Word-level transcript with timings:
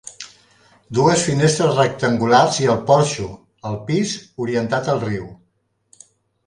Dues 0.99 1.25
finestres 1.27 1.75
rectangulars 1.81 2.57
i 2.65 2.65
el 2.75 2.81
porxo, 2.89 3.27
al 3.73 3.79
pis, 3.93 4.19
orientat 4.49 4.93
al 4.97 5.05
riu. 5.09 5.31